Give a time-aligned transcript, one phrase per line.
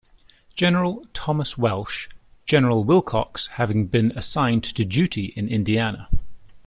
[0.55, 2.09] General Thomas Welsh,
[2.47, 6.09] General Willcox having been assigned to duty in Indiana.